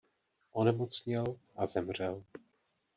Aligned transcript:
Onemocněl 0.51 1.25
a 1.55 1.65
zemřel. 1.65 2.23